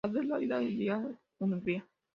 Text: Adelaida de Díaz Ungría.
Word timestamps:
Adelaida 0.03 0.57
de 0.59 0.69
Díaz 0.79 1.03
Ungría. 1.37 1.85